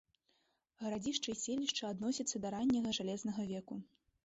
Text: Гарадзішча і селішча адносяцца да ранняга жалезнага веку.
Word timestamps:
Гарадзішча 0.81 1.29
і 1.35 1.35
селішча 1.41 1.83
адносяцца 1.97 2.35
да 2.47 2.55
ранняга 2.57 2.97
жалезнага 3.01 3.49
веку. 3.55 3.75